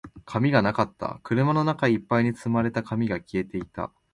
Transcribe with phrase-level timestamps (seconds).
[0.25, 1.19] 紙がなかった。
[1.21, 3.93] 車の中一杯に積まれた紙が消えていた。